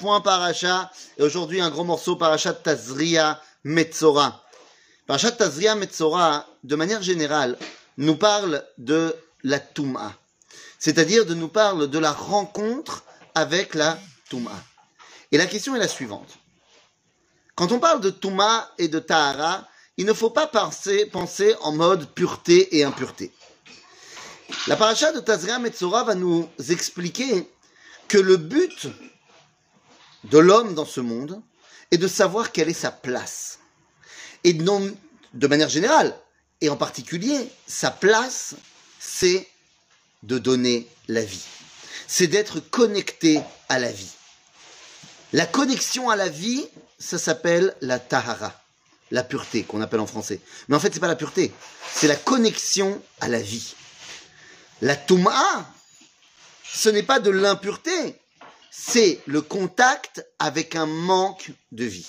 point 0.00 0.20
paracha, 0.20 0.90
et 1.18 1.22
aujourd'hui 1.22 1.60
un 1.60 1.70
gros 1.70 1.84
morceau 1.84 2.16
parachat 2.16 2.54
Tazria 2.54 3.40
Metzora. 3.64 4.42
Parachat 5.06 5.32
Tazria 5.32 5.74
Metzora, 5.74 6.46
de 6.64 6.74
manière 6.74 7.02
générale, 7.02 7.58
nous 7.98 8.16
parle 8.16 8.64
de 8.78 9.14
la 9.44 9.60
Touma. 9.60 10.14
C'est-à-dire 10.78 11.26
de 11.26 11.34
nous 11.34 11.48
parle 11.48 11.88
de 11.88 11.98
la 11.98 12.12
rencontre 12.12 13.04
avec 13.34 13.74
la 13.74 13.98
Touma. 14.30 14.58
Et 15.30 15.36
la 15.36 15.46
question 15.46 15.76
est 15.76 15.78
la 15.78 15.88
suivante. 15.88 16.38
Quand 17.54 17.70
on 17.72 17.78
parle 17.78 18.00
de 18.00 18.10
Touma 18.10 18.70
et 18.78 18.88
de 18.88 18.98
Tahara, 18.98 19.68
il 19.98 20.06
ne 20.06 20.14
faut 20.14 20.30
pas 20.30 20.46
penser, 20.46 21.04
penser 21.06 21.54
en 21.60 21.72
mode 21.72 22.08
pureté 22.14 22.78
et 22.78 22.84
impureté. 22.84 23.32
La 24.66 24.76
paracha 24.76 25.12
de 25.12 25.20
Tazria 25.20 25.58
Metzora 25.58 26.04
va 26.04 26.14
nous 26.14 26.48
expliquer 26.70 27.48
que 28.08 28.18
le 28.18 28.38
but 28.38 28.88
de 30.30 30.38
l'homme 30.38 30.74
dans 30.74 30.84
ce 30.84 31.00
monde 31.00 31.42
est 31.90 31.98
de 31.98 32.08
savoir 32.08 32.52
quelle 32.52 32.68
est 32.68 32.72
sa 32.74 32.90
place. 32.90 33.58
Et 34.44 34.54
non, 34.54 34.94
de 35.34 35.46
manière 35.46 35.68
générale, 35.68 36.16
et 36.60 36.68
en 36.68 36.76
particulier, 36.76 37.50
sa 37.66 37.90
place, 37.90 38.54
c'est 38.98 39.48
de 40.22 40.38
donner 40.38 40.86
la 41.08 41.22
vie. 41.22 41.44
C'est 42.06 42.26
d'être 42.26 42.60
connecté 42.60 43.40
à 43.68 43.78
la 43.78 43.90
vie. 43.90 44.12
La 45.32 45.46
connexion 45.46 46.10
à 46.10 46.16
la 46.16 46.28
vie, 46.28 46.66
ça 46.98 47.18
s'appelle 47.18 47.74
la 47.80 47.98
tahara, 47.98 48.52
la 49.10 49.22
pureté 49.22 49.62
qu'on 49.62 49.80
appelle 49.80 50.00
en 50.00 50.06
français. 50.06 50.40
Mais 50.68 50.76
en 50.76 50.80
fait, 50.80 50.92
c'est 50.92 51.00
pas 51.00 51.08
la 51.08 51.16
pureté, 51.16 51.52
c'est 51.94 52.08
la 52.08 52.16
connexion 52.16 53.00
à 53.20 53.28
la 53.28 53.40
vie. 53.40 53.74
La 54.82 54.96
touma, 54.96 55.72
ce 56.72 56.88
n'est 56.88 57.02
pas 57.02 57.20
de 57.20 57.30
l'impureté, 57.30 58.20
c'est 58.70 59.20
le 59.26 59.42
contact 59.42 60.26
avec 60.38 60.76
un 60.76 60.86
manque 60.86 61.52
de 61.72 61.84
vie. 61.84 62.08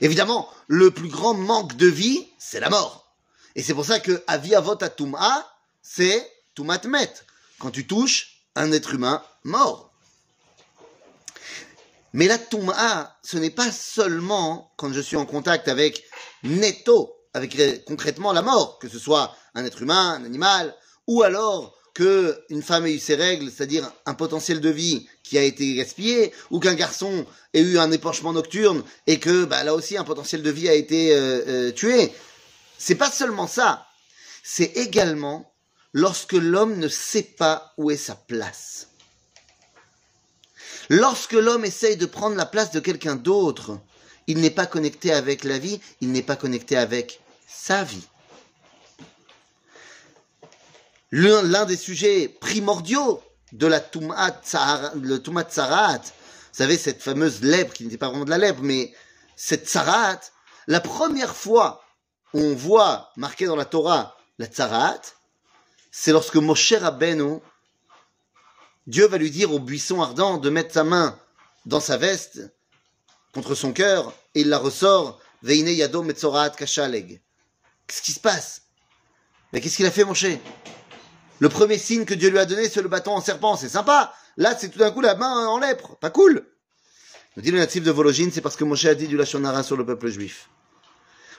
Évidemment, 0.00 0.48
le 0.66 0.90
plus 0.90 1.08
grand 1.08 1.34
manque 1.34 1.76
de 1.76 1.86
vie, 1.86 2.26
c'est 2.38 2.60
la 2.60 2.70
mort. 2.70 3.12
Et 3.54 3.62
c'est 3.62 3.74
pour 3.74 3.84
ça 3.84 4.00
que 4.00 4.22
Aviavot 4.26 4.76
Touma, 4.76 5.50
c'est 5.82 6.30
Toumatmet, 6.54 7.12
quand 7.58 7.70
tu 7.70 7.86
touches 7.86 8.42
un 8.54 8.72
être 8.72 8.94
humain 8.94 9.22
mort. 9.44 9.92
Mais 12.12 12.26
la 12.26 12.38
Touma, 12.38 13.16
ce 13.22 13.36
n'est 13.38 13.50
pas 13.50 13.70
seulement 13.70 14.72
quand 14.76 14.92
je 14.92 15.00
suis 15.00 15.16
en 15.16 15.26
contact 15.26 15.68
avec 15.68 16.04
Netto, 16.42 17.14
avec 17.34 17.84
concrètement 17.84 18.32
la 18.32 18.42
mort, 18.42 18.78
que 18.78 18.88
ce 18.88 18.98
soit 18.98 19.36
un 19.54 19.64
être 19.64 19.82
humain, 19.82 20.14
un 20.14 20.24
animal, 20.24 20.74
ou 21.06 21.22
alors 21.22 21.79
que 22.00 22.42
une 22.48 22.62
femme 22.62 22.86
ait 22.86 22.94
eu 22.94 22.98
ses 22.98 23.14
règles, 23.14 23.50
c'est-à-dire 23.50 23.92
un 24.06 24.14
potentiel 24.14 24.62
de 24.62 24.70
vie 24.70 25.06
qui 25.22 25.36
a 25.36 25.42
été 25.42 25.74
gaspillé, 25.74 26.32
ou 26.50 26.58
qu'un 26.58 26.72
garçon 26.72 27.26
ait 27.52 27.60
eu 27.60 27.78
un 27.78 27.92
épanchement 27.92 28.32
nocturne 28.32 28.82
et 29.06 29.18
que 29.18 29.44
bah, 29.44 29.64
là 29.64 29.74
aussi 29.74 29.98
un 29.98 30.04
potentiel 30.04 30.42
de 30.42 30.50
vie 30.50 30.70
a 30.70 30.72
été 30.72 31.14
euh, 31.14 31.42
euh, 31.46 31.72
tué. 31.72 32.10
C'est 32.78 32.94
pas 32.94 33.10
seulement 33.10 33.46
ça, 33.46 33.86
c'est 34.42 34.78
également 34.78 35.52
lorsque 35.92 36.32
l'homme 36.32 36.78
ne 36.78 36.88
sait 36.88 37.34
pas 37.36 37.74
où 37.76 37.90
est 37.90 37.98
sa 37.98 38.14
place. 38.14 38.88
Lorsque 40.88 41.34
l'homme 41.34 41.66
essaye 41.66 41.98
de 41.98 42.06
prendre 42.06 42.36
la 42.36 42.46
place 42.46 42.70
de 42.70 42.80
quelqu'un 42.80 43.16
d'autre, 43.16 43.78
il 44.26 44.38
n'est 44.38 44.48
pas 44.48 44.64
connecté 44.64 45.12
avec 45.12 45.44
la 45.44 45.58
vie, 45.58 45.82
il 46.00 46.12
n'est 46.12 46.22
pas 46.22 46.36
connecté 46.36 46.78
avec 46.78 47.20
sa 47.46 47.84
vie 47.84 48.08
l'un 51.12 51.64
des 51.66 51.76
sujets 51.76 52.28
primordiaux 52.28 53.22
de 53.52 53.66
la 53.66 53.80
Tumat 53.80 54.40
le 54.94 55.16
Tsarat, 55.16 55.98
vous 55.98 56.56
savez, 56.56 56.76
cette 56.76 57.02
fameuse 57.02 57.42
lèpre, 57.42 57.72
qui 57.72 57.84
n'était 57.84 57.98
pas 57.98 58.08
vraiment 58.08 58.24
de 58.24 58.30
la 58.30 58.38
lèpre, 58.38 58.60
mais 58.62 58.92
cette 59.36 59.68
Tsarat, 59.68 60.20
la 60.66 60.80
première 60.80 61.34
fois 61.34 61.84
où 62.34 62.40
on 62.40 62.54
voit 62.54 63.10
marqué 63.16 63.46
dans 63.46 63.56
la 63.56 63.64
Torah 63.64 64.16
la 64.38 64.46
Tsarat, 64.46 65.00
c'est 65.90 66.12
lorsque 66.12 66.36
Moshe 66.36 66.72
Rabbeinu, 66.72 67.40
Dieu 68.86 69.06
va 69.06 69.18
lui 69.18 69.30
dire 69.30 69.52
au 69.52 69.58
buisson 69.58 70.00
ardent 70.00 70.38
de 70.38 70.50
mettre 70.50 70.72
sa 70.72 70.84
main 70.84 71.18
dans 71.66 71.80
sa 71.80 71.96
veste 71.96 72.40
contre 73.32 73.54
son 73.54 73.72
cœur 73.72 74.12
et 74.34 74.40
il 74.40 74.48
la 74.48 74.58
ressort 74.58 75.20
Veine 75.42 75.68
Yado 75.68 76.02
Metzorat 76.02 76.50
Kashaleg. 76.50 77.20
Qu'est-ce 77.86 78.02
qui 78.02 78.12
se 78.12 78.20
passe? 78.20 78.62
Mais 79.52 79.60
qu'est-ce 79.60 79.76
qu'il 79.76 79.86
a 79.86 79.90
fait 79.90 80.04
Moshe? 80.04 80.26
Le 81.40 81.48
premier 81.48 81.78
signe 81.78 82.04
que 82.04 82.14
Dieu 82.14 82.28
lui 82.28 82.38
a 82.38 82.44
donné, 82.44 82.68
c'est 82.68 82.82
le 82.82 82.88
bâton 82.88 83.12
en 83.12 83.20
serpent. 83.20 83.56
C'est 83.56 83.70
sympa. 83.70 84.14
Là, 84.36 84.54
c'est 84.56 84.68
tout 84.68 84.78
d'un 84.78 84.90
coup 84.90 85.00
la 85.00 85.14
main 85.14 85.48
en 85.48 85.58
lèpre. 85.58 85.96
Pas 85.96 86.10
cool. 86.10 86.46
Nous 87.36 87.42
dit 87.42 87.50
le 87.50 87.58
natif 87.58 87.82
de 87.82 87.90
Vologine, 87.90 88.30
c'est 88.30 88.42
parce 88.42 88.56
que 88.56 88.64
Moshe 88.64 88.84
a 88.84 88.94
dit 88.94 89.08
du 89.08 89.16
Lachonara 89.16 89.62
sur 89.62 89.76
le 89.76 89.86
peuple 89.86 90.08
juif. 90.08 90.50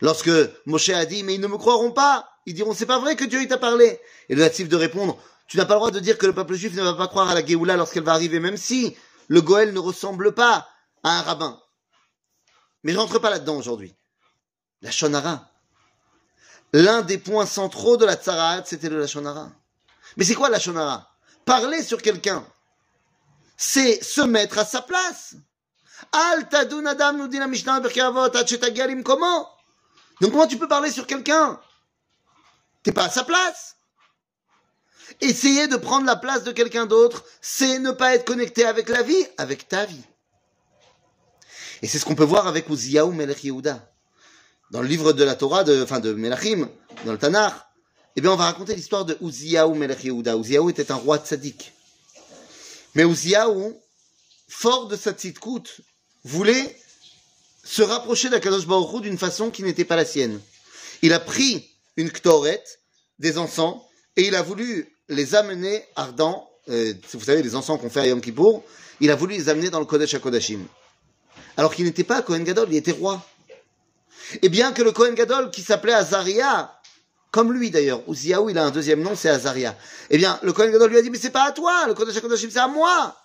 Lorsque 0.00 0.30
Moshe 0.66 0.90
a 0.90 1.04
dit, 1.04 1.24
mais 1.24 1.34
ils 1.34 1.40
ne 1.40 1.48
me 1.48 1.58
croiront 1.58 1.90
pas. 1.90 2.28
Ils 2.46 2.54
diront, 2.54 2.74
c'est 2.74 2.86
pas 2.86 3.00
vrai 3.00 3.16
que 3.16 3.24
Dieu 3.24 3.46
t'a 3.48 3.58
parlé. 3.58 4.00
Et 4.28 4.36
le 4.36 4.42
natif 4.42 4.68
de 4.68 4.76
répondre, 4.76 5.20
tu 5.48 5.56
n'as 5.56 5.64
pas 5.64 5.74
le 5.74 5.80
droit 5.80 5.90
de 5.90 5.98
dire 5.98 6.16
que 6.16 6.26
le 6.26 6.32
peuple 6.32 6.54
juif 6.54 6.74
ne 6.74 6.82
va 6.82 6.94
pas 6.94 7.08
croire 7.08 7.28
à 7.28 7.34
la 7.34 7.44
Géoula 7.44 7.76
lorsqu'elle 7.76 8.04
va 8.04 8.12
arriver, 8.12 8.38
même 8.38 8.56
si 8.56 8.96
le 9.26 9.40
Goël 9.40 9.72
ne 9.72 9.80
ressemble 9.80 10.32
pas 10.32 10.68
à 11.02 11.18
un 11.18 11.22
rabbin. 11.22 11.60
Mais 12.84 12.92
je 12.92 12.98
rentre 12.98 13.18
pas 13.18 13.30
là-dedans 13.30 13.56
aujourd'hui. 13.56 13.96
La 14.80 14.92
Shonara. 14.92 15.50
L'un 16.72 17.02
des 17.02 17.18
points 17.18 17.46
centraux 17.46 17.96
de 17.96 18.04
la 18.04 18.14
Tsarat, 18.14 18.62
c'était 18.64 18.90
le 18.90 19.00
Lachonara. 19.00 19.50
Mais 20.18 20.24
c'est 20.24 20.34
quoi 20.34 20.50
la 20.50 20.58
shonara? 20.58 21.08
Parler 21.44 21.82
sur 21.82 22.02
quelqu'un, 22.02 22.44
c'est 23.56 24.02
se 24.02 24.20
mettre 24.20 24.58
à 24.58 24.64
sa 24.64 24.82
place. 24.82 25.36
Al 26.12 26.48
tadun 26.48 26.84
adam 26.86 27.12
nous 27.14 27.28
dit 27.28 27.38
la 27.38 27.46
Mishnah 27.46 27.80
comment? 29.04 29.48
Donc 30.20 30.32
comment 30.32 30.46
tu 30.48 30.58
peux 30.58 30.68
parler 30.68 30.90
sur 30.90 31.06
quelqu'un? 31.06 31.60
T'es 32.82 32.92
pas 32.92 33.04
à 33.04 33.10
sa 33.10 33.22
place. 33.22 33.76
Essayer 35.20 35.68
de 35.68 35.76
prendre 35.76 36.04
la 36.04 36.16
place 36.16 36.42
de 36.42 36.52
quelqu'un 36.52 36.86
d'autre, 36.86 37.24
c'est 37.40 37.78
ne 37.78 37.92
pas 37.92 38.14
être 38.14 38.24
connecté 38.24 38.64
avec 38.64 38.88
la 38.88 39.02
vie, 39.02 39.26
avec 39.38 39.68
ta 39.68 39.86
vie. 39.86 40.04
Et 41.80 41.86
c'est 41.86 41.98
ce 41.98 42.04
qu'on 42.04 42.16
peut 42.16 42.24
voir 42.24 42.48
avec 42.48 42.68
Uziyahu 42.68 43.12
Melech 43.12 43.44
Yehuda. 43.44 43.88
Dans 44.72 44.82
le 44.82 44.88
livre 44.88 45.12
de 45.12 45.22
la 45.22 45.36
Torah, 45.36 45.64
de, 45.64 45.82
enfin 45.82 46.00
de 46.00 46.12
Melachim, 46.12 46.68
dans 47.04 47.12
le 47.12 47.18
Tanakh, 47.18 47.54
eh 48.18 48.20
bien, 48.20 48.32
on 48.32 48.36
va 48.36 48.46
raconter 48.46 48.74
l'histoire 48.74 49.04
de 49.04 49.16
Uziyahu 49.20 49.76
Melech 49.76 50.02
Yehuda. 50.02 50.34
Était 50.68 50.90
un 50.90 50.96
roi 50.96 51.18
tzaddik. 51.18 51.72
Mais 52.96 53.04
Uziyahu, 53.04 53.76
fort 54.48 54.88
de 54.88 54.96
sa 54.96 55.12
tzidkout, 55.12 55.82
voulait 56.24 56.76
se 57.62 57.80
rapprocher 57.80 58.28
d'Akadosh 58.28 58.66
Baruch 58.66 59.02
d'une 59.02 59.18
façon 59.18 59.52
qui 59.52 59.62
n'était 59.62 59.84
pas 59.84 59.94
la 59.94 60.04
sienne. 60.04 60.40
Il 61.02 61.12
a 61.12 61.20
pris 61.20 61.70
une 61.96 62.10
ktoret, 62.10 62.64
des 63.20 63.38
encens, 63.38 63.76
et 64.16 64.26
il 64.26 64.34
a 64.34 64.42
voulu 64.42 64.92
les 65.08 65.36
amener 65.36 65.84
ardents, 65.94 66.50
euh, 66.70 66.94
vous 67.12 67.24
savez, 67.24 67.40
les 67.44 67.54
encens 67.54 67.80
qu'on 67.80 67.88
fait 67.88 68.00
à 68.00 68.06
Yom 68.08 68.20
Kippour, 68.20 68.64
il 68.98 69.12
a 69.12 69.14
voulu 69.14 69.36
les 69.36 69.48
amener 69.48 69.70
dans 69.70 69.78
le 69.78 69.86
Kodesh 69.86 70.14
HaKodashim. 70.14 70.66
Alors 71.56 71.72
qu'il 71.72 71.84
n'était 71.84 72.02
pas 72.02 72.20
Kohen 72.22 72.42
Gadol, 72.42 72.66
il 72.72 72.78
était 72.78 72.90
roi. 72.90 73.24
Et 74.42 74.48
bien 74.48 74.72
que 74.72 74.82
le 74.82 74.90
Kohen 74.90 75.14
Gadol, 75.14 75.52
qui 75.52 75.62
s'appelait 75.62 75.92
Azaria, 75.92 76.77
comme 77.30 77.52
lui 77.52 77.70
d'ailleurs, 77.70 78.02
Uziaou, 78.08 78.48
il 78.50 78.58
a 78.58 78.64
un 78.64 78.70
deuxième 78.70 79.02
nom, 79.02 79.14
c'est 79.14 79.28
Azaria. 79.28 79.76
Eh 80.10 80.16
bien, 80.16 80.38
le 80.42 80.52
Kohen 80.52 80.70
Gadol 80.72 80.90
lui 80.90 80.98
a 80.98 81.02
dit, 81.02 81.10
mais 81.10 81.18
c'est 81.18 81.30
pas 81.30 81.44
à 81.44 81.52
toi, 81.52 81.86
le 81.86 81.94
Kodesh 81.94 82.16
HaKodashim, 82.16 82.50
c'est 82.50 82.58
à 82.58 82.68
moi. 82.68 83.16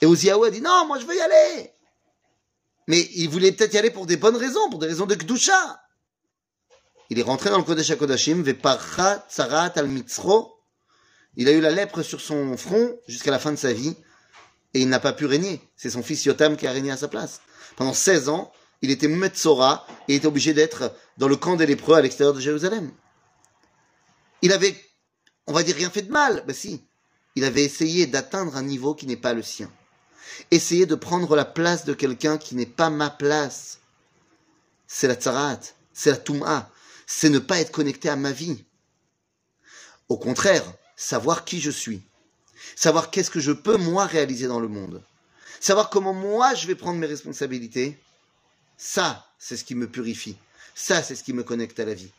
Et 0.00 0.06
Uziaou 0.06 0.44
a 0.44 0.50
dit, 0.50 0.60
non, 0.60 0.86
moi 0.86 0.98
je 0.98 1.06
veux 1.06 1.14
y 1.14 1.20
aller. 1.20 1.72
Mais 2.88 3.08
il 3.14 3.28
voulait 3.28 3.52
peut-être 3.52 3.74
y 3.74 3.78
aller 3.78 3.90
pour 3.90 4.06
des 4.06 4.16
bonnes 4.16 4.36
raisons, 4.36 4.68
pour 4.68 4.80
des 4.80 4.88
raisons 4.88 5.06
de 5.06 5.14
Kdusha. 5.14 5.80
Il 7.10 7.18
est 7.18 7.22
rentré 7.22 7.50
dans 7.50 7.58
le 7.58 7.64
Kodesh 7.64 7.90
HaKodashim, 7.90 8.42
Veparcha 8.42 9.26
Tsarat 9.30 9.72
al 9.76 9.86
Mitzro. 9.86 10.58
Il 11.36 11.48
a 11.48 11.52
eu 11.52 11.60
la 11.60 11.70
lèpre 11.70 12.02
sur 12.02 12.20
son 12.20 12.56
front 12.56 12.98
jusqu'à 13.06 13.30
la 13.30 13.38
fin 13.38 13.52
de 13.52 13.56
sa 13.56 13.72
vie. 13.72 13.96
Et 14.74 14.80
il 14.80 14.88
n'a 14.88 14.98
pas 15.00 15.12
pu 15.12 15.26
régner. 15.26 15.60
C'est 15.76 15.90
son 15.90 16.02
fils 16.02 16.24
Yotam 16.24 16.56
qui 16.56 16.66
a 16.66 16.72
régné 16.72 16.90
à 16.90 16.96
sa 16.96 17.08
place. 17.08 17.40
Pendant 17.76 17.92
16 17.92 18.28
ans, 18.28 18.52
il 18.82 18.90
était 18.90 19.08
Metzora 19.08 19.86
et 20.08 20.16
était 20.16 20.26
obligé 20.26 20.52
d'être 20.54 20.94
dans 21.16 21.28
le 21.28 21.36
camp 21.36 21.56
des 21.56 21.66
lépreux 21.66 21.96
à 21.96 22.02
l'extérieur 22.02 22.34
de 22.34 22.40
Jérusalem. 22.40 22.90
Il 24.42 24.52
avait, 24.52 24.76
on 25.46 25.52
va 25.52 25.62
dire, 25.62 25.76
rien 25.76 25.88
fait 25.88 26.02
de 26.02 26.12
mal. 26.12 26.44
Ben 26.46 26.54
si. 26.54 26.82
Il 27.36 27.44
avait 27.44 27.64
essayé 27.64 28.06
d'atteindre 28.06 28.56
un 28.56 28.62
niveau 28.62 28.94
qui 28.94 29.06
n'est 29.06 29.16
pas 29.16 29.32
le 29.32 29.42
sien. 29.42 29.72
Essayer 30.50 30.84
de 30.84 30.94
prendre 30.96 31.34
la 31.36 31.44
place 31.44 31.84
de 31.84 31.94
quelqu'un 31.94 32.36
qui 32.36 32.56
n'est 32.56 32.66
pas 32.66 32.90
ma 32.90 33.08
place. 33.08 33.78
C'est 34.86 35.08
la 35.08 35.14
tsarat, 35.14 35.60
c'est 35.94 36.10
la 36.10 36.16
touma, 36.16 36.70
c'est 37.06 37.30
ne 37.30 37.38
pas 37.38 37.60
être 37.60 37.72
connecté 37.72 38.10
à 38.10 38.16
ma 38.16 38.32
vie. 38.32 38.64
Au 40.08 40.18
contraire, 40.18 40.64
savoir 40.96 41.44
qui 41.44 41.60
je 41.60 41.70
suis. 41.70 42.02
Savoir 42.76 43.10
qu'est-ce 43.10 43.30
que 43.30 43.40
je 43.40 43.52
peux 43.52 43.78
moi 43.78 44.04
réaliser 44.04 44.46
dans 44.46 44.60
le 44.60 44.68
monde. 44.68 45.02
Savoir 45.60 45.88
comment 45.88 46.12
moi 46.12 46.54
je 46.54 46.66
vais 46.66 46.74
prendre 46.74 46.98
mes 46.98 47.06
responsabilités 47.06 47.98
ça, 48.76 49.26
c'est 49.38 49.56
ce 49.56 49.64
qui 49.64 49.74
me 49.74 49.88
purifie. 49.88 50.36
Ça, 50.74 51.02
c'est 51.02 51.14
ce 51.14 51.24
qui 51.24 51.32
me 51.32 51.42
connecte 51.42 51.78
à 51.80 51.84
la 51.84 51.94
vie. 51.94 52.10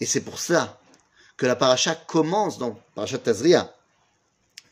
Et 0.00 0.06
c'est 0.06 0.20
pour 0.20 0.38
ça 0.38 0.80
que 1.36 1.46
la 1.46 1.56
paracha 1.56 1.94
commence 1.94 2.58
dans 2.58 2.78
Parashat 2.94 3.18
Tazria 3.18 3.74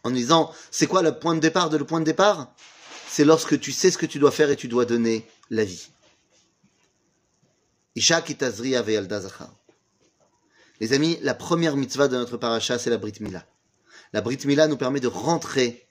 en 0.04 0.10
disant, 0.10 0.52
c'est 0.70 0.86
quoi 0.86 1.02
le 1.02 1.18
point 1.18 1.34
de 1.34 1.40
départ 1.40 1.70
de 1.70 1.76
le 1.76 1.84
point 1.84 2.00
de 2.00 2.04
départ? 2.04 2.52
C'est 3.08 3.24
lorsque 3.24 3.58
tu 3.58 3.72
sais 3.72 3.90
ce 3.90 3.98
que 3.98 4.06
tu 4.06 4.18
dois 4.18 4.30
faire 4.30 4.50
et 4.50 4.56
tu 4.56 4.68
dois 4.68 4.84
donner 4.84 5.26
la 5.50 5.64
vie. 5.64 5.88
Isha 7.94 8.22
kitazri 8.22 8.74
Les 10.80 10.92
amis, 10.92 11.18
la 11.22 11.34
première 11.34 11.76
mitzvah 11.76 12.08
de 12.08 12.16
notre 12.16 12.36
paracha, 12.36 12.78
c'est 12.78 12.90
la 12.90 12.98
Brit 12.98 13.14
Mila. 13.20 13.44
La 14.12 14.20
Brit 14.20 14.38
Mila 14.44 14.68
nous 14.68 14.76
permet 14.76 15.00
de 15.00 15.08
rentrer 15.08 15.86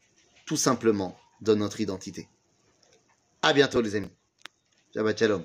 tout 0.45 0.57
simplement 0.57 1.17
dans 1.41 1.55
notre 1.55 1.81
identité. 1.81 2.27
À 3.47 3.53
bientôt 3.53 3.79
les 3.79 3.95
amis. 3.95 4.11
Shabbat 4.93 5.17
shalom. 5.17 5.41